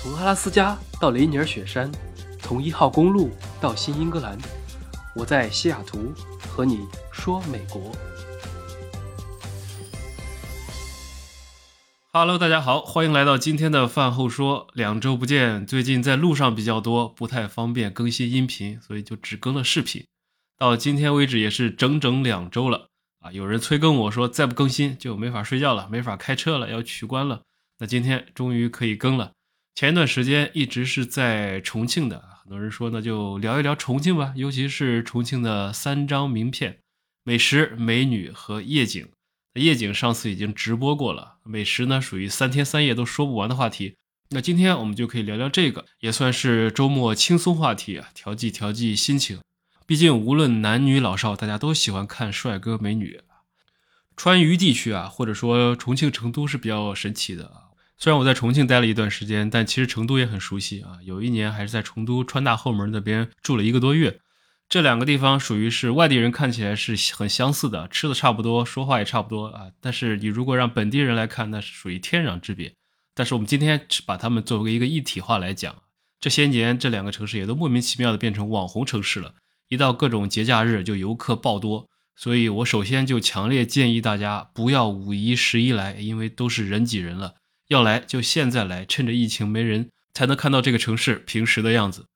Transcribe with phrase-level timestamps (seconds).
[0.00, 1.90] 从阿拉斯加到雷尼尔雪山，
[2.38, 4.38] 从一号公路到新英格兰，
[5.12, 7.90] 我在西雅图和你说美国。
[12.12, 14.68] Hello，大家好，欢迎来到今天的饭后说。
[14.72, 20.06] 两周不见，最近在路上比较多，不太方便更新音频，所以就只更了视频。
[20.56, 22.86] 到今天为止也是整整两周了
[23.18, 23.32] 啊！
[23.32, 27.42] 有人催更我说再不更新就没法睡觉了，没法开车了，要取关了。
[27.80, 29.32] 那今天终于可以更了。
[29.78, 36.80] 前一段时间一直是在重庆的，很多人说那就聊一聊重庆吧，尤其是重庆的三张名片：
[37.22, 39.06] 美食、美女和夜景。
[39.54, 43.94] 夜景上次已经直播过了，美食呢属于三天三夜都说不完的话题。
[44.30, 49.38] 那今天我们就可以聊聊这个，也算是周末轻松话题啊，调剂调剂心情。
[49.86, 53.20] 毕竟无论男女老少，大家都喜欢看帅哥美女。
[54.16, 57.67] 川渝地区啊，或者说重庆、成都是比较神奇的啊。
[58.00, 60.98] 虽然我在重庆待了一段时间，但其实成都也很熟悉啊。
[61.02, 64.20] 有一年还是在成都川大后门那边住了一个多月。
[64.68, 69.72] 这两个地方属于是外地人看起来是很相似的，吃的差不多，说话也差不多啊。
[69.80, 72.72] 但是你如果让本地人来看，那是属于天壤之别。
[73.14, 75.74] 但是我们今天是把他们作为一个一体化来讲，
[76.20, 79.34] 这些年这两个城市也都莫名其妙的变成网红城市了。
[79.68, 87.34] 一到各种节假日就游客爆多，所以我首先就强烈建议大家不要五一、十一来，因为都是人挤人了。
[87.68, 92.06] 要来就现在来，趁着疫情没人，才能看到这个城市平时的样子。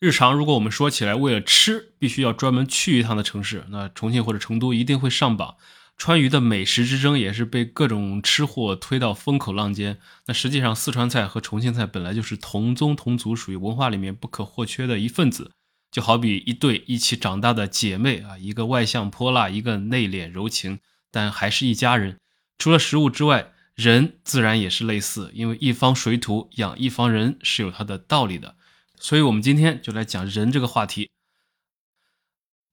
[0.00, 5.56] 日常如果我们说起来，为了吃必须要专门去一趟的城市，那重庆或者成都一定会上榜。
[5.98, 9.98] 川渝的美食之争也是被各种吃货推到风口浪尖。
[10.26, 15.52] 那实际上四川菜和重庆菜本来就是同宗同族，属于文化里面不可或缺的一份子。
[15.92, 22.18] 就好比一对一起长大的姐妹啊，一个外向泼辣，一个内敛柔情，但还是一家人。
[22.58, 28.56] 除了食物之外，人自然也是类似，因为一方水土养一方人是有它的道理的，
[28.98, 31.10] 所以我们今天就来讲人这个话题。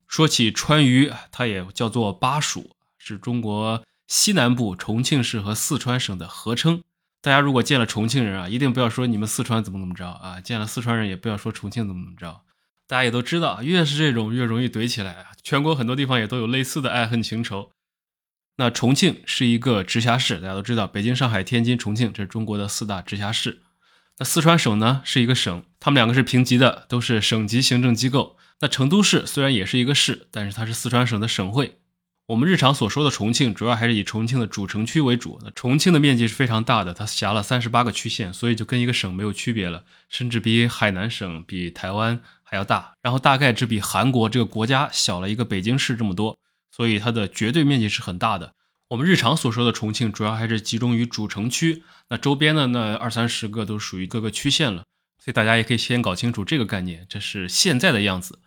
[0.07, 6.83] 说起川渝，它也叫做巴蜀，是中国西南部重庆市和四川省的合称。
[7.21, 12.41] 大家如果见了重庆人啊，一定不要说你们四川怎么怎么着啊；见了四川人也不要说重庆怎么怎么着。
[12.87, 15.27] 大家也都知道，越是这种越容易怼起来啊。
[15.43, 17.71] 全国很多地方也都有类似的爱恨情仇。
[18.59, 23.61] 那重庆是一个直辖市，大家都知道，北京、上海、天津、重庆，这是中国的四大直辖市。
[24.17, 28.35] 那四川省呢是一个省，他们两个是平级的，都是省级行政机构。
[28.59, 31.77] 那成都市虽然也是一个市，但是它是四川省的省会。
[32.25, 35.39] 我们日常所说的重庆，主要还是以重庆的主城区为主。
[35.41, 42.95] 那重庆的面积是非常大的，它辖了三十八个区县，所以就跟一个省没有区别了，甚至比海南省、比台湾还要大。
[43.01, 46.37] 然后大概只比韩国这个国家小了一个北京市这么多。
[46.71, 48.53] 所以它的绝对面积是很大的。
[48.89, 54.83] 我们日常所说的重庆，主要还是集中于主城区，那周边的那二三十个都属于各个区县了。
[55.23, 58.39] 所以大家也可以先搞清楚这个概念，这是现在的样子。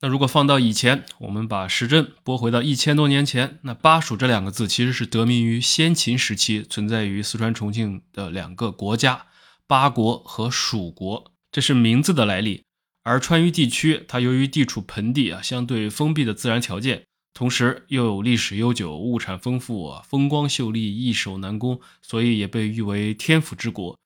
[0.00, 9.26] 那如果放到以前，我们把时针拨回到一千多年前，那巴蜀这两个字其实是得名于先秦时期存在于四川重庆的两个国家——
[9.66, 12.62] 巴国和蜀国，这是名字的来历。
[13.02, 17.06] 而川渝地区，它由于地处盆地啊，相对封闭的自然条件。
[17.38, 23.96] 同时又有历史悠久、物产丰富、风光秀丽、易守难攻，所以也被誉为天府之国。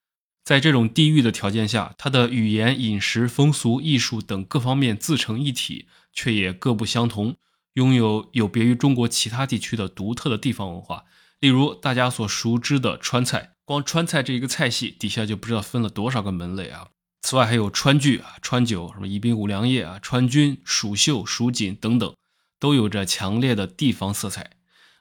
[0.45, 7.37] 在这种地域的条件下，它的语言、饮食、风俗、艺术等各方面自成一体，却也各不相同，
[7.73, 11.05] 拥有有别于中国其他地区的独特的地方文化。
[11.41, 16.89] 例如大家所熟知的川菜，光川菜这一个菜系底下就不知道分了多少个门类啊！
[17.23, 22.13] 此外还有川剧啊、川酒、什么宜宾五粮液啊、川军、蜀绣、蜀锦等等。
[22.63, 24.53] 都有着强烈的地方色彩，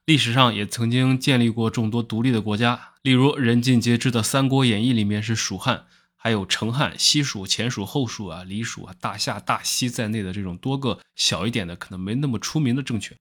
[0.05, 5.85] 历史上也曾经建立过众多独立的国家，例如人尽皆知的《三国演义》里面是蜀汉，
[6.15, 13.15] 还有成汉、西蜀、前蜀、后蜀啊、李蜀啊、大夏、大西在内的这种多个小一点的、可能没那么出名的政权。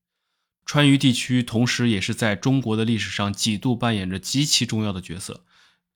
[0.64, 5.44] 川渝地区同时也是在中国的历史上几度扮演着极其重要的角色，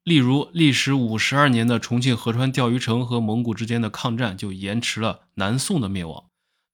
[0.03, 6.27] 例如历时五十二年的重庆合川钓鱼城和蒙古之间的抗战就延迟了南宋的灭亡。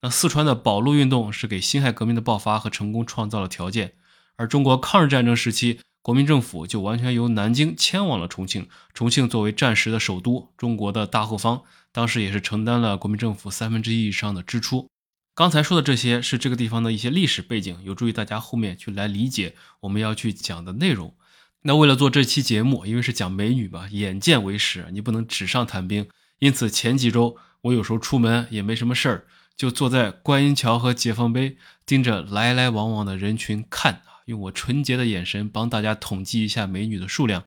[0.03, 3.93] 那四川的保路运动是给辛亥革命的爆发和成功创造了条件，
[4.35, 8.67] 而中国抗日战争时期，国民政府就完全由南京迁往了重庆。
[8.95, 11.61] 重庆作为战时的首都，中国的大后方，
[11.91, 14.87] 当时也是承担了国民政府三分之一以上的支出。
[15.35, 21.15] 刚才说的这些是这个地方的一些历史背景，有助于大家后面去来理解我们要去讲的内容。
[21.61, 26.09] 那为了做这期节目，因为是讲美女嘛，眼见为实，你不能纸上谈兵，
[26.39, 29.27] 因此前几周我有时候出门也没什么事儿。
[29.61, 31.55] 就坐在观音桥和解放碑，
[31.85, 37.43] 盯着来来往往的人群看啊，用我纯洁的眼神帮大家统计一下美女的数量。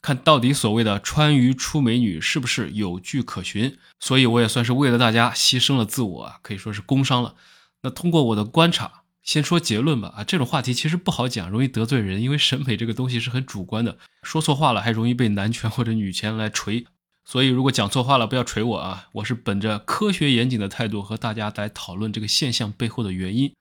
[0.00, 3.76] 看到底所谓的川渝出美女是不是有据可循。
[3.98, 7.34] 所以我也算是为了大家牺牲了自我啊，可以说是工伤了。
[7.82, 10.14] 那通过我的观察，先说结论吧。
[10.16, 16.86] 啊，这种话题其实不好讲，容易得罪人，因为审美这个东西是很主观的，说错话了还容易被男权或者女权来锤。
[17.28, 19.08] 所以如果讲错话了，不要锤我啊！
[19.12, 23.52] 我是本着科学严谨的态度和大家来讨论这个现象背后的原因。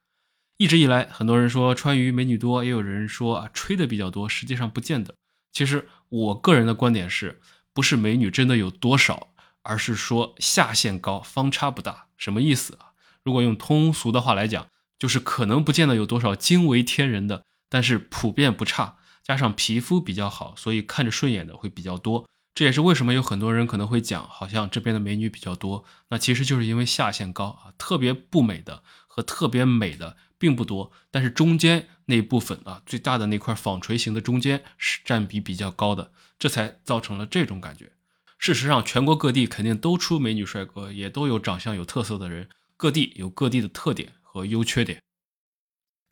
[0.55, 5.13] 一直以来，很多人说川渝美女多，也有人说啊吹的比较多，实际上不见得。
[5.51, 7.41] 其实我个人的观点是，
[7.73, 9.33] 不是美女真的有多少，
[9.63, 12.05] 而是说下限高，方差不大。
[12.15, 12.93] 什么意思啊？
[13.21, 14.65] 如果用通俗的话来讲，
[14.97, 22.25] 就是可能不见得有多少惊为天人的，但是普遍不差，加上皮肤比较好，所以看着顺眼的会比较多。
[22.57, 37.91] 这也是为什么有很多人可能会讲，好像这边的美女比较多，那其实就是因为下限高啊，特别不美的和特别美的并不多，但是中间那部分啊，最大的那块纺锤形的中间是占比比较高的，这才造成了这种感觉。
[38.39, 44.99] 事实上，全国各地肯定都出美女帅哥，也都有长相有特色的人，各地有各地的特点和优缺点。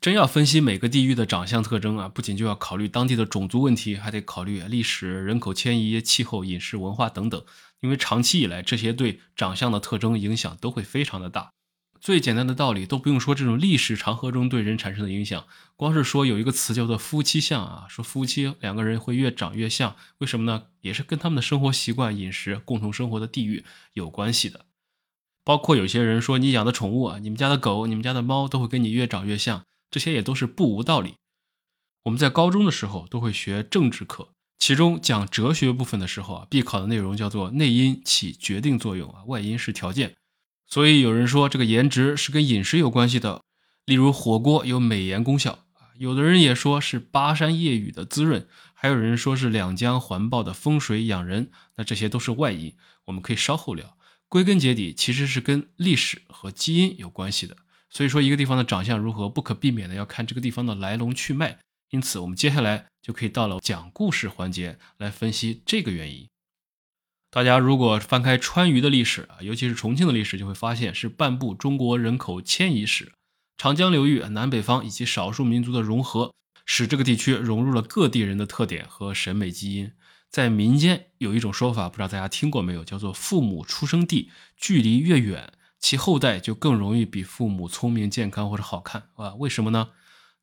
[0.06, 7.44] 真要分析每个地域的长相特征啊，不仅就要考虑当地的种族问题，还得考虑历史、人口迁移、气候、饮食文化等等。
[7.80, 11.50] 因为长期以来，这些对长相的特征影响都会非常的大。
[12.00, 20.66] 最简单的道理都不用说，这种历史长河中对人产生的影响，光是说有一个词叫做夫妻相啊，说夫妻两个人会越长越像，为什么呢？
[20.82, 24.66] 也是跟他们的生活习惯、饮食、共同生活的地域有关系的。
[25.44, 29.64] 包括有些人说，你养的宠物啊，你们家的狗、你们家的猫都会跟你越长越像。
[29.90, 31.16] 这些也都是不无道理。
[32.04, 34.30] 我们在高中的时候都会学政治课，
[34.60, 40.16] 其中讲哲学部分的时候啊，必考的内容叫做内因起决定作用啊，外因是条件。
[40.68, 43.42] 所以有人说这个颜值是跟饮食有关系的，
[43.86, 45.94] 例如火锅有美颜功效啊。
[45.98, 51.52] 有的人也说是巴山夜雨的滋润，还有人说是两江环抱的风水养人。
[51.76, 53.98] 那这些都是外因，我们可以稍后聊。
[54.28, 57.58] 归根结底，其实是跟历史和基因有关系的。
[57.90, 61.60] 所以说，一个地方的长相如何，不可避免的要看这个地方的来龙去脉。
[61.92, 66.28] 因此，我们接下来就可以到了讲故事环节来分析这个原因。
[67.30, 73.14] 大家如果翻开川渝的历史啊，尤其是重庆的历史，就会发现是半部中国人口迁移史。
[73.58, 76.34] 长江流域南北方以及少数民族的融合，
[76.66, 79.92] 使这个地区融入了各地人的特点和审美基因。
[80.30, 85.54] 在民间有一种说法，不知道大家听过没有，叫做“父母出生地距离越远”。
[85.86, 89.36] 其后代就更容易比父母聪明、健康或者好看，啊？
[89.36, 89.90] 为什么呢？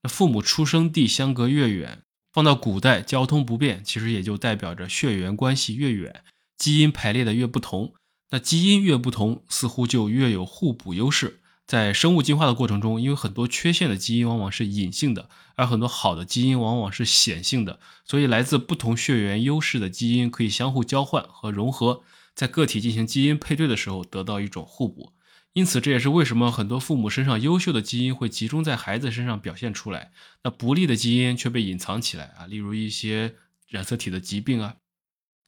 [0.02, 6.22] 那父母出生地相隔越远，放到古代交通不便，其实也就代表着血缘关系越远，
[6.56, 7.94] 基因排列的越不同。
[8.30, 11.40] 那基因越不同，似乎就越有互补优势。
[11.66, 25.10] 在生物进化的过程中，因为很多缺陷的基因往往是隐性的，而很多好的基因往往是显性的，所以来自不同血缘优势的基因可以相互交换和融合，在个体进行基因配对的时候得到一种互补。
[25.54, 30.10] 因此，这也是为什么很多父母身上优秀的基因会集中在孩子身上表现出来，
[30.44, 32.46] 那不利的基因却被隐藏起来啊。
[32.46, 33.34] 例如一些
[33.68, 34.76] 染色体的疾病啊。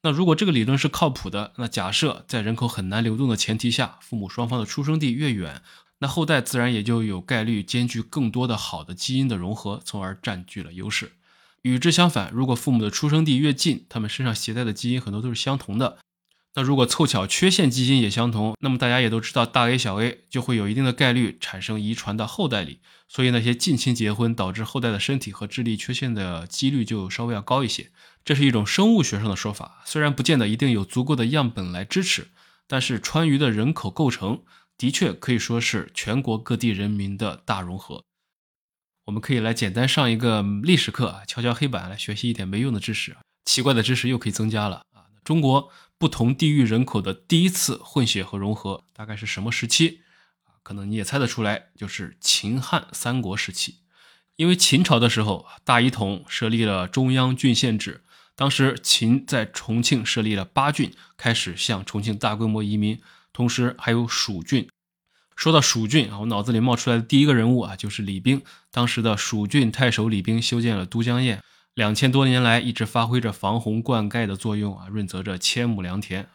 [0.02, 5.62] 那如果这个理论是靠谱的，那假设在人口很难流动的前提下，父母双方的出生地越远，
[6.00, 11.12] 那后代自然也就有概率兼具更多的好的基因的融合，从而占据了优势。
[11.62, 15.96] 与之相反，如果父母的出生地越近，他们身上携带的基因很多都是相同的。
[16.55, 22.81] 那如果凑巧缺陷基因也相同，那么大家也都知道，大 A 小 A 就会有一定的概率产生遗传到后代里。
[23.08, 27.91] 所以那些近亲结婚导致后代的身体和智力缺陷的几率就稍微要高一些。
[28.25, 32.29] 这是一种生物学上的说法，虽然不见得一定有足够的样本来支持，
[32.67, 34.43] 但是川渝的人口构成
[34.79, 38.05] 的确可以说是全国各地人民的大融合。
[39.06, 44.82] 我们可以来简单上一个历史课，敲敲黑板来学习一点没用的知识，奇怪的知识又可以增加了！
[45.24, 45.70] 中国。
[45.96, 50.00] 不同地域人口的第一次混血和融合，大概是什么时期？
[50.62, 53.76] 可能你也猜得出来，就是秦汉三国时期。
[54.36, 58.02] 因为秦朝的时候，大一统设立了中央郡县制，
[58.34, 63.00] 当时秦在重庆设立了八郡，开始向重庆大规模移民，
[63.32, 64.69] 同时还有蜀郡。
[65.36, 68.43] 说到蜀郡啊，我脑子里冒出来的第一个人物啊，就是李冰。
[68.70, 71.40] 当时的蜀郡太守李冰修建了都江堰。
[71.74, 76.28] 两千多年来一直发挥着防洪灌溉的作用啊，润泽着千亩良田。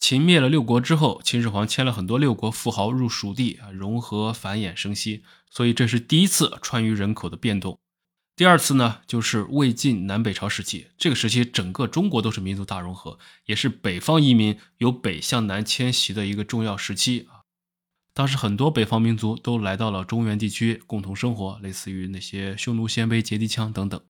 [0.00, 7.78] 秦灭了六国之后，秦始皇迁了很多六国富豪入蜀地啊，融合繁衍生息，所以这是第一次川渝人口的变动。
[8.34, 17.42] 第二次呢，就是魏晋南北朝时期，这个时期整个中国都是民族大融合，也是北方移民由北向南迁徙的一个重要时期啊。
[18.12, 24.00] 当时很多北方民族都来到了中原地区共同生活，类似于那些匈奴、鲜卑、羯氐羌等等。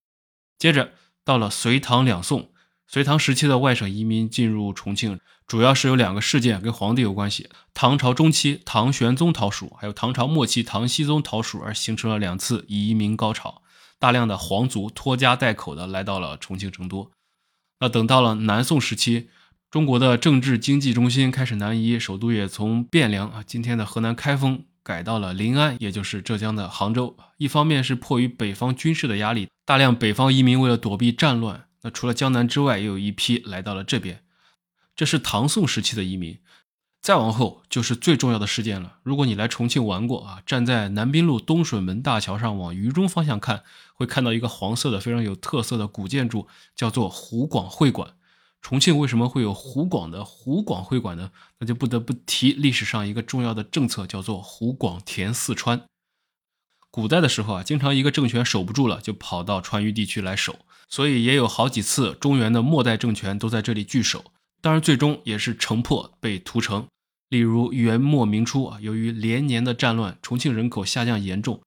[0.58, 0.92] 接着
[1.24, 2.50] 到了隋唐两宋，
[2.86, 13.62] 隋唐时期的外省移民进入重庆，主要是有两个事件跟皇帝有关系：唐朝中期唐玄宗讨蜀，还有唐朝末期唐僖宗讨蜀，而形成了两次移民高潮。
[14.00, 17.10] 大量的皇族拖家带口的来到了重庆成都。
[17.80, 19.28] 那等到了南宋时期，
[19.70, 27.14] 中国的政治经济中心开始南移，首都也从汴梁啊，今天的河南开封改到了临安，也就是浙江的杭州。
[27.36, 31.66] 一方面是迫于北方军事的压力，大量北方移民为了躲避战乱。
[31.82, 34.22] 那除了江南之外，也有一批来到了这边。
[34.96, 36.38] 这是唐宋时期的移民，
[37.02, 38.96] 再往后就是最重要的事件了。
[39.02, 48.14] 如果你来重庆玩过啊，站在南滨路东水门大桥上往渝中方向看，会看到一个黄色的非常有特色的古建筑，叫做湖广会馆。
[48.60, 51.30] 重庆为什么会有湖广的湖广会馆呢？
[51.58, 55.82] 那就不得不提历史上一个重要的政策，叫做湖广填四川。
[56.90, 60.58] 古代的时候啊，经常一个政权守不住了，就跑到川渝地区来守。
[60.88, 64.24] 所以也有好几次中原的末代政权都在这里聚首，
[64.60, 66.86] 当然最终也是城破被屠城。
[67.28, 71.60] 例如元末明初啊，由于连年的战乱，重庆人口下降严重，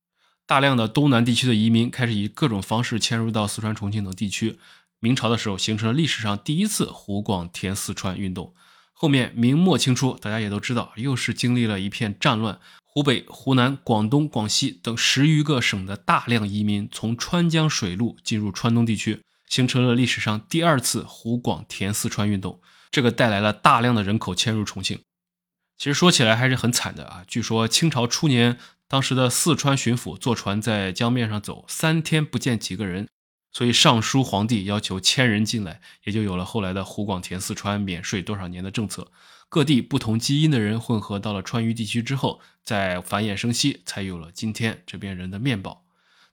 [0.47, 4.57] 大量的东南地区的移民开始以各种方式迁入到四川、重庆等地区。
[5.01, 8.53] 明朝的时候形成了历史上第一次湖广填四川运动。
[8.93, 12.59] 后面明末清初，大家也都知道，又是经历了一片战乱。
[12.85, 22.61] 湖北、湖南、广东、广西等十余个省的大量移民从川江水路进入川东地区，形成了历史上第二次湖广填四川运动。
[22.91, 24.99] 这个带来了大量的人口迁入重庆。
[25.77, 27.23] 其实说起来还是很惨的啊！
[27.27, 33.07] 据说清朝初年，当时的四川巡抚坐船在江面上走，三天不见几个人，
[33.51, 39.11] 所以上书皇帝要求千人进来，也就有了后来的湖广填四川免税多少年的政策。
[39.49, 45.83] 各地不同基因的人混合到了川渝地区之后，再繁衍生息，才有了今天这边人的面貌。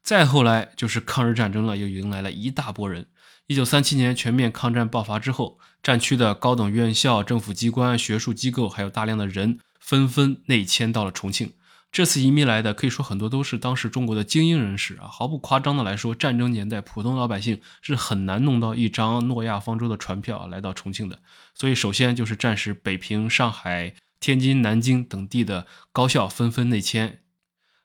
[0.04, 3.06] 再后来就是抗日战争了，又迎来了一大波人。
[3.48, 11.54] 一九三七年全面抗战爆发之后，战区的高等院校、政府机关、学术机构，还有大量的人纷纷内迁到了重庆。
[11.98, 21.18] 这次移民来的可以说很多都是当时中国的精英人士啊，毫不夸张的来说，战争年代普通老百姓是很难弄到一张诺亚方舟的船票来到重庆的。
[21.56, 27.18] 所以，首先就是战时北平、上海、天津、南京等地的高校纷纷内迁，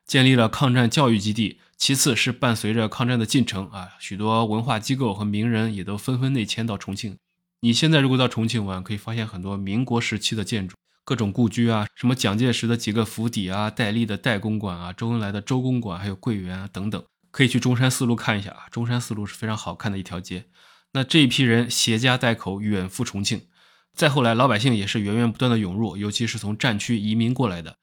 [0.06, 1.60] 建立了抗战教育基地。
[1.76, 7.18] 其次是伴随着抗战的进程啊，许多文化机构和名人也都纷纷内迁到重庆。
[7.62, 10.76] 你现在如果到重庆玩，可以发现很多民国时期的建筑。
[11.06, 18.68] 各种故居啊，什么蒋介石的几个府邸啊，戴笠的戴公馆啊，周恩来的周公馆，还有桂园啊等等，可以去中山四路看一下啊。
[18.72, 20.46] 中山四路是非常好看的一条街。
[20.94, 23.48] 那这一批人携家带口远赴重庆，
[23.94, 27.76] 再后来老百姓也是源源不断的涌入，尤其是从战区移民过来的，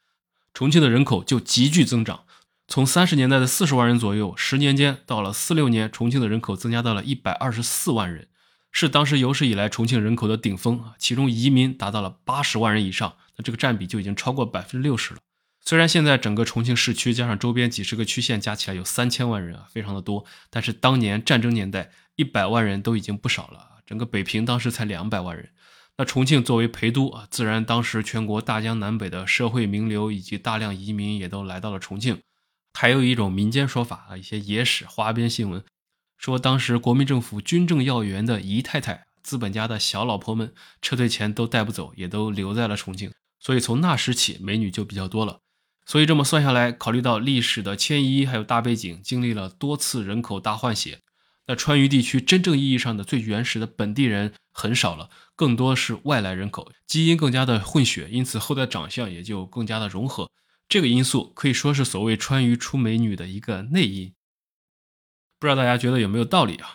[0.54, 2.24] 重庆的人口就急剧增长，
[2.66, 8.28] 从三十年代的四十万人左右，十年间到了四六年，重庆的人口增加到了一百二十四万人。
[8.72, 15.20] 是当时有史以来重庆人口的顶峰啊，其中移民达到了八十万人以上，那这个占比就已经超过百分之六十了。
[15.62, 23.82] 虽然现在整个重庆市区加上周边几十个区县加起来有三千万人啊，非常的多，但是当年战争年代一百万人都已经不少了。
[23.84, 25.50] 整个北平当时才两百万人，
[25.98, 32.20] 那重庆作为陪都啊，自然当时全国大江南北的社会名流以及大量移民也都来到了重庆。
[32.74, 35.62] 还有一种民间说法啊，一些野史花边新闻。
[36.20, 45.38] 说当时国民政府军政要员的姨太太、资本家的小老婆们撤退前都带不走，也都留在了重庆，所以从那时起美女就比较多了。
[45.86, 51.00] 所以这么算下来，考虑到历史的迁移还有大背景，经历了多次人口大换血，
[51.46, 60.28] 那川渝地区真正意义上的最原始的本地人很少了，更多是外来人口，基因更加的混血，因此后代长相也就更加的融合。
[60.68, 64.12] 这个因素可以说是所谓川渝出美女的一个内因。
[65.40, 66.74] 不知道大家觉得有没有道理啊？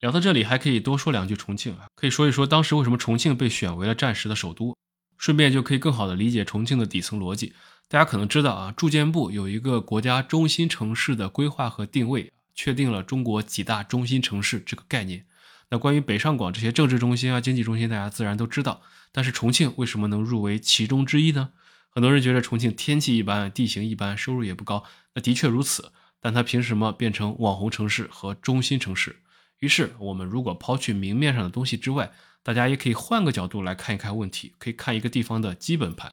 [0.00, 4.76] 聊到这里，还可以多说两句重庆啊，可以说一说当时为什么重庆被选为了战时的首都，
[5.16, 7.52] 顺便就可以更好的理解重庆的底层逻辑。
[7.86, 15.24] 大家可能知道啊，住建部有一个国家中心城市的规划和定位，确定了中国几大中心城市这个概念。
[15.68, 18.82] 那关于北上广这些政治中心啊、经济中心，大家自然都知道。
[19.12, 21.50] 但是重庆为什么能入围其中之一呢？
[21.90, 24.82] 很多人觉得重庆天气一般，地形一般，收入也不高。
[25.14, 25.92] 那的确如此。
[26.20, 29.16] 但它凭什么变成网红城市和中心城市？
[29.58, 32.12] 于是，我们如果抛去明面上的东西之外，
[32.42, 36.10] 大家也可以换个角度来看一看问题，可以看一个地方的基本盘。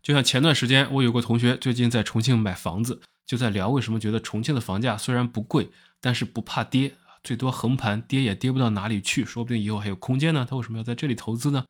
[0.00, 5.70] 就像前段时间，我有个同学最近在重庆买房子，就在聊为什么觉得重庆的房价虽然不贵，
[6.00, 6.94] 但是不怕跌，
[7.24, 10.46] 最多横盘跌也跌不到哪里去，说不定以后还有空间呢。
[10.48, 11.64] 他为什么要在这里投资呢？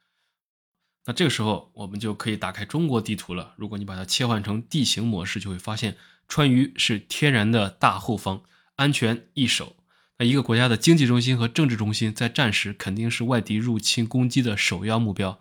[1.06, 3.54] 那这个时候，我们就可以打开中国地图了。
[3.56, 5.96] 如果你把它切换成地形模式，就会发现。
[6.28, 8.42] 川渝是天然的大后方，
[8.76, 9.76] 安全易守。
[10.18, 15.40] 那一个国家的经济中心和政治中心，在战时肯定是外敌入侵攻击的首要目标。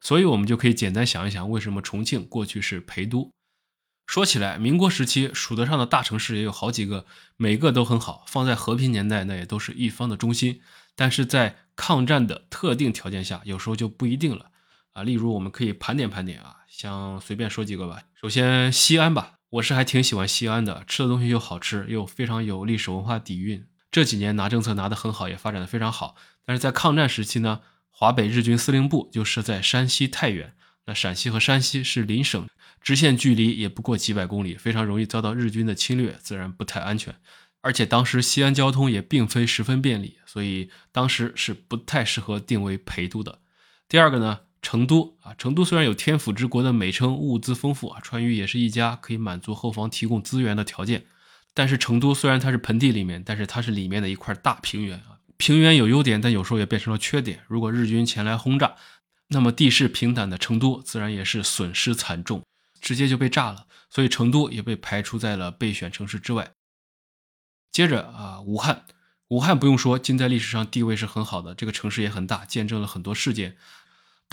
[0.00, 3.30] 所以，我们就可以简单想一想，为什么重庆过去是陪都？
[4.06, 8.24] 说起来，民国时期数得上的大城市也有好几个，每个都很好。
[8.26, 10.60] 放在和平年代，那也都是一方的中心。
[10.94, 14.50] 但是在抗战的特定条件下，有时候就不一定了
[14.92, 15.02] 啊。
[15.02, 18.02] 例如，我们可以盘点盘点啊，像随便说几个吧。
[18.20, 23.66] 首先，西安吧，我是还挺喜欢西安的，吃的东西又好吃，又非常有历史文化底蕴。
[23.90, 26.16] 这几年拿政策拿得很好，也发展的非常好。
[26.46, 30.54] 但是在抗战时期呢，华北日军司令部就设在山西太原，
[30.86, 32.48] 那陕西和山西是邻省。
[32.80, 37.14] 直线距离也不过几百公里，非常容易遭到日军的侵略，自然不太安全。
[37.60, 43.40] 而且当时西安交通也并非十分便利，所以当时是不太适合定为陪都的。
[43.86, 51.04] 第二个呢，成都啊，成都虽然有天府之国的美称，物资丰富啊，川渝也是一家可以满足后方提供资源的条件。
[51.52, 55.18] 但是成都虽然它是盆地里面，但是它是里面的一块大平原啊。
[55.36, 57.40] 平原有优点，但有时候也变成了缺点。
[57.48, 58.76] 如果日军前来轰炸，
[59.28, 62.42] 那么地势平坦的成都自然也是损失惨重。
[62.80, 66.52] 直接就被炸了，所以成都也被排除在了备选城市之外。
[67.70, 68.84] 接着啊，武汉，
[69.28, 73.56] 武汉不用说，近代历史上地位是很好的，这个城市也很大，见证了很多事件。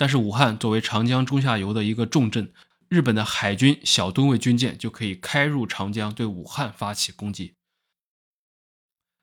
[0.00, 2.50] 但是武汉作为长江中下游的一个重镇，
[2.88, 7.52] 日本的海军小吨位军舰就可以开入长江，对武汉发起攻击。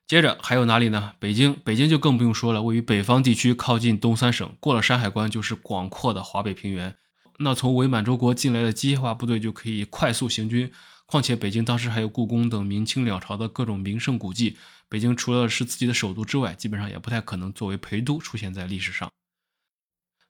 [0.06, 1.14] 接着还有哪里呢？
[1.18, 6.94] 北京，北京就更不用说了，位于北方地区，靠近东三省，过了山海关就是广阔的华北平原。
[7.40, 10.70] 那从伪满洲国进来的机械化部队就可以快速行军，
[11.06, 14.56] 况且北京当时还有故宫等明清两朝的各种名胜古迹，
[14.88, 19.10] 北京除了是自己的首都之外，基本上也不太可能作为陪都出现在历史上。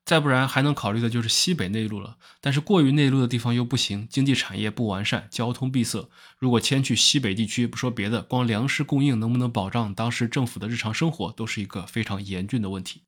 [0.08, 6.08] 再不然还能考虑的就是西北内陆了，但是过于内陆的地方又不行，经济产业不完善，交通闭塞。
[6.38, 13.02] 如果迁去西北地区，不说别的，光粮食供应能不能保障当时政府的日常生活，都是一个非常严峻的问题。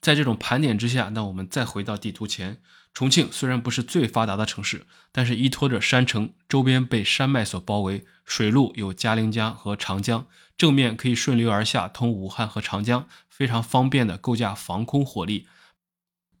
[0.00, 2.60] 在这种盘点之下，那我们再回到地图前，
[2.92, 10.26] 重庆虽然不是最发达的城市，但是依托着山城，周边被山脉所包围，水路有嘉陵江和长江，
[10.58, 15.46] 正面可以顺流而下通武汉和长江，非常方便的构架防空火力。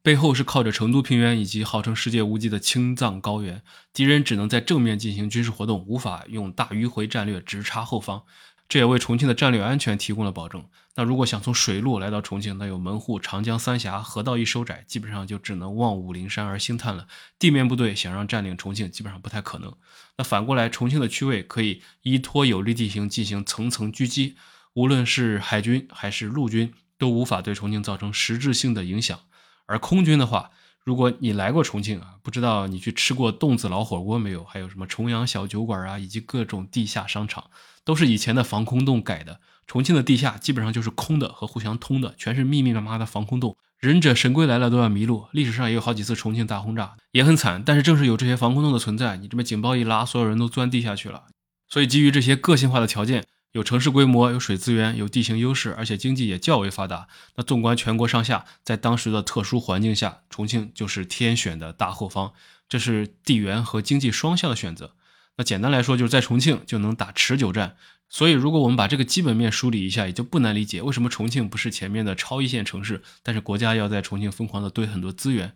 [0.02, 8.22] 背后是靠着成都平原以及号称世界无敌的青藏高原，敌人只能在正面进行军事活动，无法用大迂回战略直插后方。
[8.68, 10.64] 这也为重庆的战略安全提供了保证。
[10.96, 17.06] 那如果想从水路来到重庆，那有门户长江三峡，河道一收窄，基本上就只能望武陵山而兴叹了。
[17.38, 19.72] 地面部队想让占领重庆，基本上不太可能。
[20.18, 24.36] 那反过来，重庆的区位可以依托有利地形进行层层狙击，
[24.74, 29.18] 无论是海军还是陆军，都无法对重庆造成实质性的影响。
[29.66, 30.50] 而空军的话，
[30.84, 34.44] 如果你来过重庆啊，不知道你去吃过洞子老火锅没有？
[34.44, 37.50] 还有什么重阳小酒馆啊，以及各种地下商场，
[37.84, 39.40] 都是以前的防空洞改的。
[39.66, 45.26] 重庆的地下基本上就是空的和互相通的，全是密密麻麻的防空洞，忍者神龟来了都要迷路。
[45.32, 47.64] 历史上也有好几次重庆大轰炸，也很惨。
[47.64, 51.24] 但是正是有这些防空洞的存在，你这边警报一拉，所有人都钻地下去了。
[51.68, 53.24] 所以基于这些个性化的条件。
[53.56, 57.08] 有城市规模，有水资源，有地形优势，而且经济也较为发达。
[57.36, 62.34] 那纵观全国上下，在当时的特殊环境下，重庆就是天选的大后方。
[62.68, 64.92] 这是地缘和经济双向的选择。
[65.38, 67.76] 那简单来说，就是在重庆就能打持久战。
[68.10, 75.54] 所以，如果我们把这个基本面梳理一下，也就不难理解为什么重庆不是前面的超一线城市，但是国家要在重庆疯狂的堆很多资源。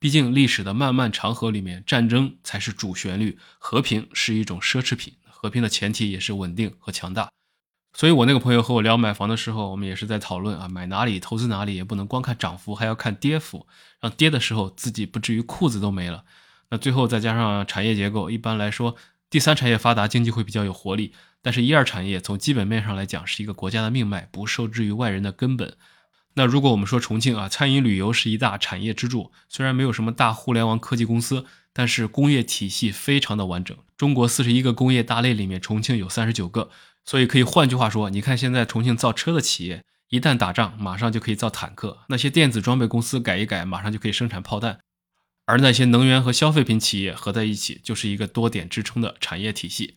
[0.00, 5.14] 毕竟历史的漫漫长河里面，战争才是主旋律，和平是一种奢侈品。
[5.38, 7.28] 和平的前提也是稳定和强大。
[7.96, 13.66] 所以，我那个朋友和我聊买房的时候，我们也是在讨论啊，买哪里、投资哪里，也不能光看涨幅，还要看跌幅，
[14.00, 16.24] 让跌的时候自己不至于裤子都没了。
[16.68, 18.96] 那最后再加上产业结构，一般来说，
[19.30, 21.14] 第三产业发达，经济会比较有活力。
[21.40, 25.74] 但是，一二产业从基本面上来讲，是一个国家的命脉，不受制于外人的根本。
[26.34, 33.74] 那如果我们说重庆啊，餐饮旅游是一大产业支柱，虽然没有什么大互联网科技公司，但是工业体系非常的完整。
[33.96, 36.68] 中国四十一个工业大类里面，重庆有三十九个。
[37.06, 44.80] 所以可以换句话说，你看现在重庆造车的企业，一旦打仗，马上就可以造坦克；那些电子装备公司改一改，马上就可以生产炮弹；
[45.44, 49.96] 而那些能源和消费品企业合在一起，就是一个多点支撑的产业体系。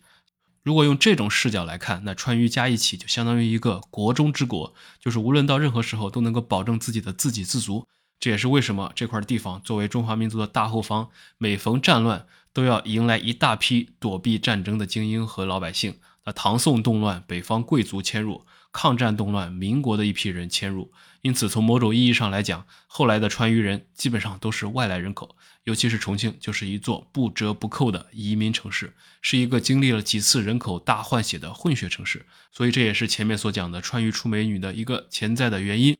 [0.62, 7.88] 如果用这种视角来看，那川渝加一起就相当于一个国中之国，就是无论到任何时候都能够保证自己的自给自足。
[8.20, 12.26] 这也是为什么这块地方作为中华民族的大后方，每逢战乱
[12.60, 15.98] 都要迎来一大批躲避战争的精英和老百姓。
[16.26, 20.92] 那唐宋动乱，北方贵族迁入；抗战动乱，民国的一批人迁入。
[21.22, 35.96] 因此从某种意义上来讲，后来的川渝人基本上都是外来人口，尤其是重庆就是一座不折不扣的移民城市，是一个经历了几次人口大换血的混血城市，所以这也是前面所讲的川渝出美女的一个潜在的原因。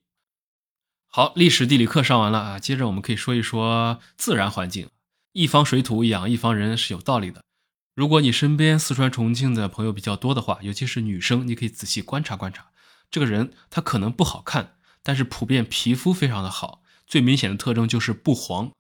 [1.07, 4.91] 好，历史地理课上完了啊，接着我们可以说一说自然环境。
[5.33, 7.43] 一方水土养一方人是有道理的。
[7.95, 12.71] 如果你身边四川重庆的朋友比较多的话，尤其是女生，你可以仔细观察观察，
[13.11, 16.83] 这个人他可能不好看，但是普遍皮肤非常的好。
[17.07, 18.73] 最明显的特征就是不黄。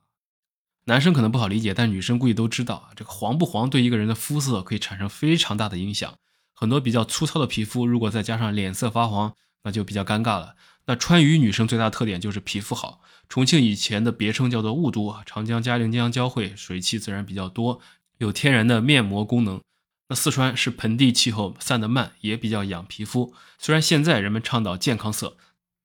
[0.86, 6.14] 男生可能不好理解，但女生估计都知道啊，这个黄不黄对一个人的肤色可以产生非常大的影响。
[6.54, 10.56] 很多比较粗糙的皮肤，如果再加上脸色发黄，那就比较尴尬了。
[10.90, 13.00] 那川渝女生最大特点就是皮肤好。
[13.28, 17.80] 重庆以前的别称叫做雾都啊，长江、嘉陵江交汇，水汽自然比较多，
[18.18, 19.60] 有天然的面膜功能。
[20.08, 23.32] 那四川是盆地气候，散得慢，也比较养皮肤。
[23.56, 25.36] 虽然现在人们倡导健康色，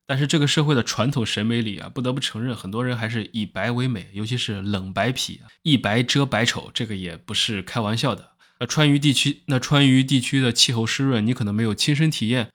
[0.08, 8.32] 但是这个社会的传统审美里啊，不得不承认，很多人还是以白为美，尤其是冷白皮，一白遮百丑，这个也不是开玩笑的。
[8.60, 12.50] 那川渝地区，那川渝地区的气候湿润，你可能没有亲身体验。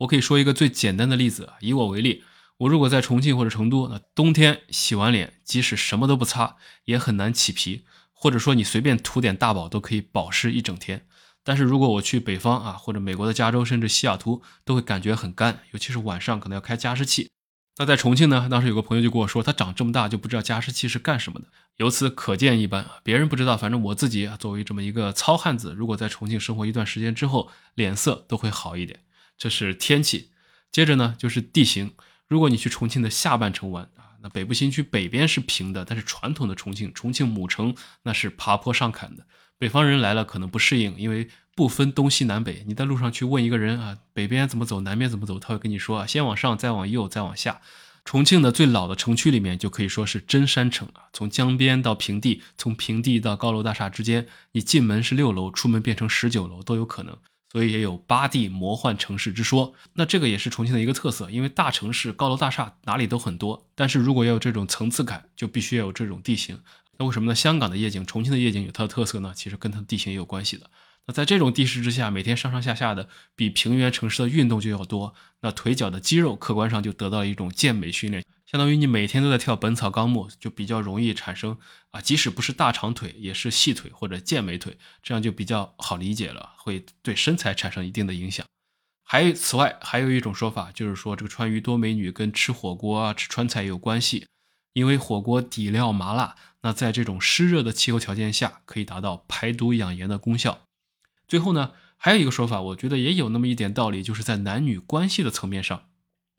[0.00, 2.24] 我可以说一个最简单的例子，以我为例，
[2.58, 11.06] 我如果在重庆或者成都，那冬天洗完脸，即使什么都不擦，也很难起皮，或者说你随便涂点大宝都可以保湿一整天。
[11.42, 17.30] 但是如果我去北方啊，或者美国的加州，甚至西雅图，都会感觉很干，尤其是晚上可能要开加湿器。
[17.78, 21.46] 那在重庆呢，当时有个朋友就跟我说，他长这么大就不知道加湿器是干什么的。
[21.76, 29.00] 由此可见一斑，别人不知道，反正我自己作为这么一个糙汉子，如果在重庆生活一段时间之后，脸色都会好一点。
[29.40, 30.28] 这是天气，
[30.70, 31.94] 接着呢就是地形。
[32.28, 39.26] 如果你去重庆的下半城玩啊，那北部新区北边是平的，但是传统的重庆，重庆母城那是爬坡上坎的。
[39.56, 42.62] 北方人来了可能不适应，因为不分东西南北。
[42.66, 47.62] 你在路上去问一个人啊，北边怎么走，南边怎么走，他会跟你说啊，先往上，再往右，再往下。
[48.04, 57.16] 重庆的最老的城区里面就可以说是真山城啊，从江边到平地，从平地到高楼大厦之间，你进门是六楼，出门变成十九楼都有可能。
[57.50, 66.60] 所以也有八地魔幻城市之说，那这个也是重庆的一个特色，因为大城市高楼大厦哪里都很多，但是如果要有这种层次感，就必须要有这种地形。
[66.98, 67.34] 那为什么呢？
[67.34, 69.32] 香港的夜景，重庆的夜景有它的特色呢？
[69.34, 70.70] 其实跟它的地形也有关系的。
[71.06, 78.22] 那在这种地势之下，每天上上下下的，比平原城市的运动就要多，那腿脚的肌肉客观上就得到了一种健美训练。
[78.50, 81.56] 相当于你每天都在跳《本草纲目》，就比较容易产生
[81.92, 88.44] 啊，即使不是大长腿，也是细腿或者健美腿，这样就比较好理解了，会对身材产生一定的影响。
[89.04, 94.26] 还有，此外还有一种说法，就是说这个川渝多美女跟吃火锅啊、吃川菜有关系，
[94.72, 100.62] 因为火锅底料麻辣，那在这种湿热的气候条件下，可以达到排毒养颜的功效。
[101.28, 105.84] 最后呢，还有一个说法，我觉得也有那么一点道理，就是在男女关系的层面上。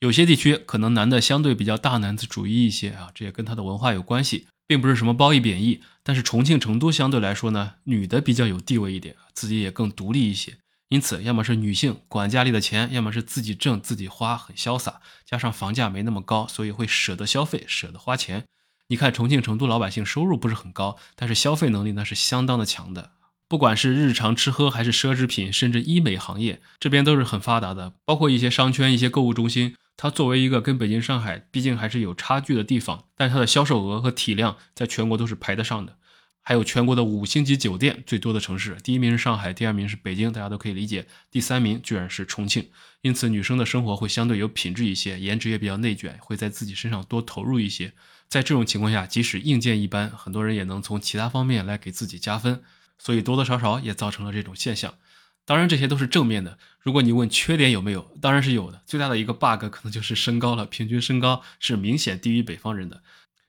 [0.01, 5.81] 有些地区可能男的相对比较大男子主义一些啊，这也跟他的文化有关系，并不是什么褒义贬义。
[6.01, 10.57] 但是重庆、成都相对来说呢，女的比较有地位一点，自己也更独立一些。
[10.89, 15.01] 因此，要么是女性管家里的钱，要么是自己挣自己花，很潇洒。
[15.23, 18.45] 加上房价没那么高，所以会舍得消费，舍得花钱。
[18.87, 23.11] 你看重庆、成都老百姓收入不是很高，但是消费能力那是相当的强的。
[23.47, 27.93] 不管是日常吃喝，还是奢侈品，甚至医美行业，这边都是很发达的。
[28.03, 29.75] 包括一些商圈、一些购物中心。
[29.97, 35.97] 它作为一个跟北京、上海毕竟还是有差距的地方，但它的销售额和体量在全国都是排得上的。
[36.43, 41.06] 还有全国的五星级酒店最多的城市，第一名是上海，第二名是北京，大家都可以理解。
[41.30, 42.69] 第三名居然是重庆。
[43.01, 47.93] 因此，女生的生活会相对有品质一些，颜值也比较内卷，会在自己身上多投入一些。
[48.27, 52.63] 在这种情况下，即使硬件一般，很多人也能从其他方面来给自己加分，
[52.97, 54.95] 所以多多少少也造成了这种现象。
[55.51, 56.57] 当然，这些都是正面的。
[56.79, 58.81] 如果你问缺点有没有，当然是有的。
[58.85, 63.03] 最大的一个 bug 可能就是身高了，平均身高是明显低于北方人的，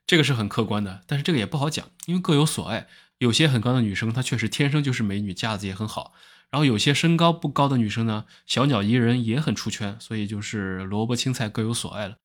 [0.04, 1.02] 这个是很客观的。
[1.06, 2.88] 但是这个也不好讲，因为各有所爱。
[3.18, 6.12] 有些很高的女生，她确实天生就是美女，架子也很好。
[6.50, 9.96] 然后有些身高不高的女生呢，小鸟依人也很出圈。
[10.00, 12.16] 所以就是萝卜青菜各有所爱了。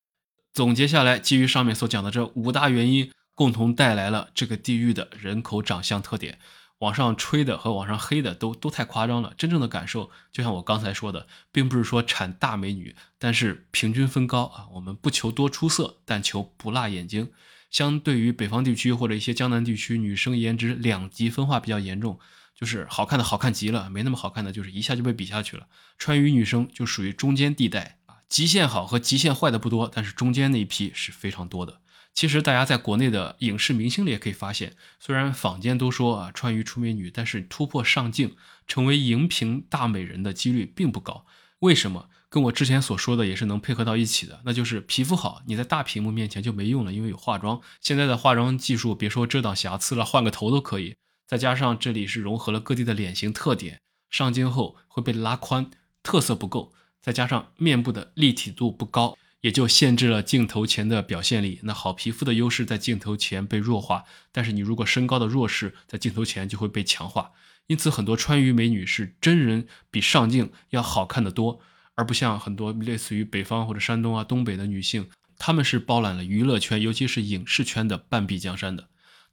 [0.54, 6.40] 总结下来，基于上面所讲的这五大原因，共同带来了这个地域的人口长相特点。
[6.80, 14.68] 往上吹的和往上黑的都都太夸张了，真正的感受就像我刚才说的，并不是说产大美女，但是平均分高啊。
[14.74, 17.32] 我们不求多出色，但求不辣眼睛。
[17.72, 22.20] 相对于北方地区或者一些江南地区，女生颜值两极分化比较严重，
[22.56, 25.68] 就是好看的好看极了，没那么好看的就是一下就被比下去了。
[25.98, 31.82] 川渝女生就属于中间地带啊，极限好和极限坏的不多，但是中间那一批是非常多的。
[32.18, 38.36] 其实大家在国内的影视明星里也可以发现，虽然坊间都说啊川渝出美女，但是突破上镜
[38.68, 41.28] 成为荧屏大美人的几率并不高。
[41.60, 42.10] 为什么？
[42.28, 47.62] 跟我之前所说的也是能配合到一起的，那就是皮肤好，你在大屏幕面前就没用了，因为有化妆。
[47.82, 50.96] 现在的化妆技术，别说遮挡瑕疵了，换个头都可以。
[51.28, 55.70] 再加上这里是融合了各地的脸型特点，上镜后会被拉宽，
[56.02, 56.74] 特色不够。
[57.00, 61.60] 再加上面部的立体度不高，也就限制了镜头前的表现力。
[61.64, 67.32] 那好皮肤的优势在镜头前被弱化，但是你如果身高的弱势在镜头前就会被强化。
[67.68, 71.60] 因此，很多川渝美女是真人比上镜要好看的多。
[72.00, 78.88] 而不像很多类似于北方或者山东啊、东北的女性，她们是包揽了娱乐圈，尤其是影视圈的半壁江山的。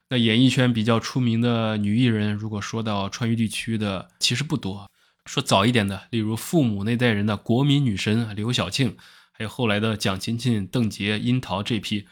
[0.09, 4.90] 那演艺圈比较出名的女艺人，如果说到川渝地区的，其实不多。
[5.27, 8.97] 说早一点的，例如父母那代人的国民女神刘晓庆，
[9.37, 12.07] 还有后来的蒋勤勤、邓婕、樱桃这批，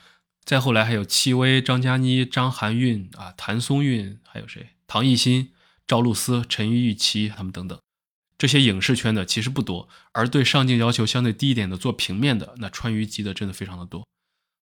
[0.44, 4.70] 再后来还有戚薇、张嘉倪、张含韵啊、谭松韵，还有谁？
[4.88, 5.52] 唐艺昕、
[5.86, 7.78] 赵露思、陈钰琪他们等等。
[8.36, 14.04] 这些影视圈的其实不多，而对上镜要求相对低一点的做平面的，那川渝籍的真的非常的多。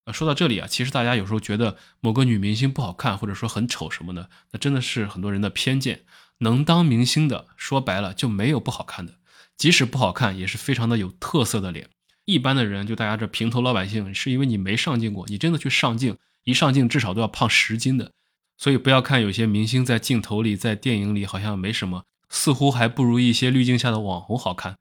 [0.05, 6.03] 那说到这里啊，其实大家有时候觉得某个女明星不好看，或者说很丑什么的，那真的是很多人的偏见。
[6.41, 9.15] 能当明星的，说白了就没有不好看的，
[9.57, 11.89] 即使不好看，也是非常的有特色的脸。
[12.25, 18.13] 一般的人，就大家这平头老百姓，是因为你没上镜过，你真的去上镜，一上镜至少都要胖十斤的。
[18.57, 22.05] 所以不要看有些明星在镜头里，在电影里好像没什么。
[22.29, 24.77] 似乎还不如一些滤镜下的网红好看，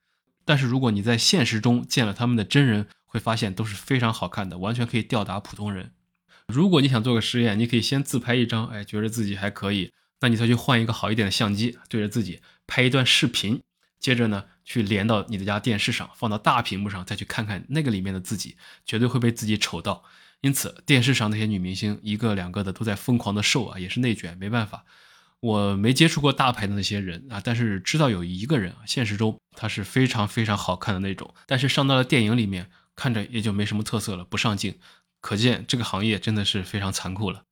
[0.46, 5.92] 但是如果你在现实中见了他们的真人，会发现都是非常好看的，完全可以吊打普通人。
[6.48, 13.62] 如果你想做个实验，你可以先自拍一张，哎，觉得自己还可以，那你再去换一个好一点的相机，对着自己拍一段视频，
[14.00, 20.04] 接着呢去连到你的家电视上，放到大屏幕上，再去看看那个里面的自己，绝对会被自己丑到。
[20.42, 24.86] 因此，电视上那些女明星一个两个的都在疯狂的瘦啊，也是内卷，没办法。
[25.42, 34.78] 我没接触过大牌的那些人啊，但是知道有一个人啊，现实中他是非常非常好看的那种，但是上到了电影里面，看着也就没什么特色了，不上镜，
[35.22, 37.44] 可见这个行业真的是非常残酷了。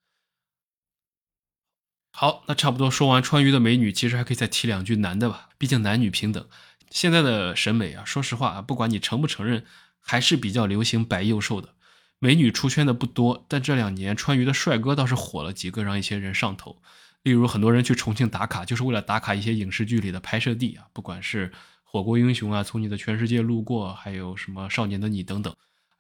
[2.19, 6.43] 好，那差不多说完川渝的美女，其实还可以再提两句男的吧，毕竟男女平等。
[6.89, 9.63] 现在的审美啊，说实话啊，不管你承不承认，
[9.99, 11.75] 还是比较流行白幼瘦的，
[12.17, 16.82] 美女出圈的不多，但这两年川渝的帅哥倒是火了几个，让一些人上头。
[17.21, 21.49] 例如，很多人去重庆打卡，就是为了打卡一些影视剧里的拍摄地啊，不管是
[21.84, 25.56] 《火锅英雄》啊，《从你的全世界路过》，还有什么《少年的你》等等。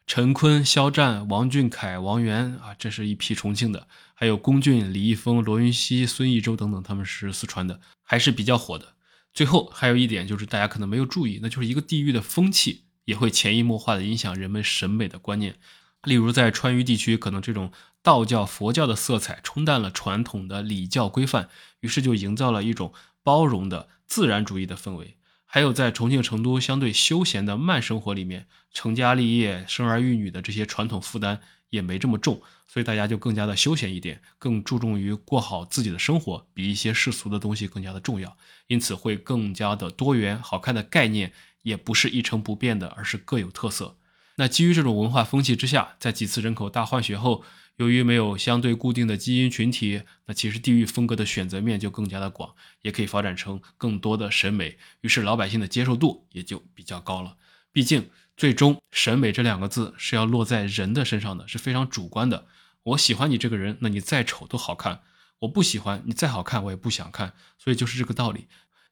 [0.07, 3.81] 陈坤、肖战、王俊凯、王源啊，这是一批重庆的；
[4.13, 8.93] 还有龚俊、李易峰、罗云熙、孙艺洲等等，他们是四川的，还是比较火的。
[9.33, 15.55] 最后还有一点就是大家可能没有注意，那就是一个地域的风气也会潜移默化的影响人们审美的观念。
[16.03, 17.71] 例如在川渝地区，可能这种。
[18.03, 21.49] 道教、佛教的色彩冲淡了传统的礼教规范，
[21.81, 25.16] 于是就营造了一种包容的自然主义的氛围。
[25.49, 40.37] 还有在重庆、成都相对休闲的慢生活里面，成家立业、生儿育女的这些传统负担也没这么重，所以大家就更加的休闲一点，更注重于过好自己的生活，比一些世俗的东西更加的重要，因此会更加的多元。
[40.37, 41.31] 好看的概念
[41.63, 43.95] 也不是一成不变的，而是各有特色。
[44.35, 47.43] 那基于这种文化风气之下，在几次人口大换血后。
[47.77, 57.37] 由于没有相对固定的基因群体，那其实地域风格的选择面就更加的广，也可以发展成更多的审美，于是老百姓的接受度也就比较高了。
[57.71, 62.47] 毕竟，最终审美这两个字是要落在人的身上的，是非常主观的。
[62.81, 65.01] 我喜欢你这个人，那你再丑都好看；
[65.39, 67.33] 我不喜欢你再好看，我也不想看。
[67.59, 68.47] 所以就是这个道理。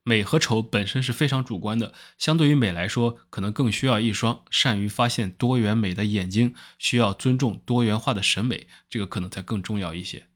[0.07, 10.27] 美和丑本身是非常主观的，相对于美来说，可能更需要一双善于发现多元美的眼睛，需要尊重多元化的审美，这个可能才更重要一些。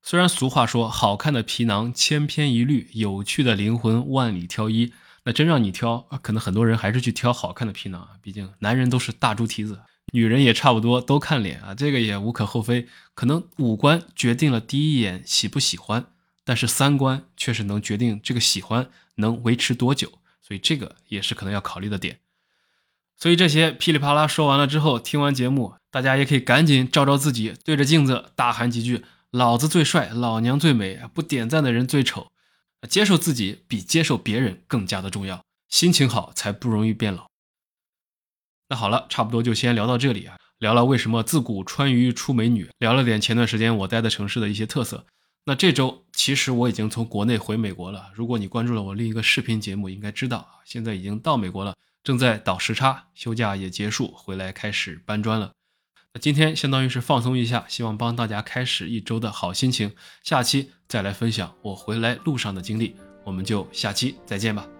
[0.00, 4.92] 虽然俗话说好看的皮囊千篇一律，有趣的灵魂万里挑一，
[5.24, 8.10] 那真让你挑，可能很多人还是去挑好看的皮囊啊。
[8.22, 9.80] 毕竟男人都是大猪蹄子，
[10.12, 12.86] 女人也差不多都看脸啊，这个也无可厚非。
[13.14, 16.06] 可能五官决定了第一眼喜不喜欢。
[16.42, 22.18] 但是三观确实能决定这个喜欢能维持多久，所以这个也是可能要考虑的点。
[23.16, 32.32] 所以这些噼里啪啦说完了之后，听完节目，大家也可以赶紧照照自己，对着镜子大喊几句：“老子最帅，老娘最美，不点赞的人最丑。”
[32.88, 37.26] 接受自己比接受别人更加的重要，心情好才不容易变老。
[38.70, 45.04] 那好了，差不多就先聊到这里啊，聊了为什么自古川渝出美女，聊了点前段时间我待的城市的一些特色。
[45.50, 48.12] 那这周其实我已经从国内回美国了。
[48.14, 55.50] 如果你关注了我另一个视频节目，应该知道现在已经到美国了，正在倒时差，休假也结束，回来开始搬砖了。
[56.14, 59.92] 那今天相当于是放松一下，希望帮大家开始一周的好心情。
[60.22, 64.79] 下期再来分享我回来路上的经历，我们就下期再见吧。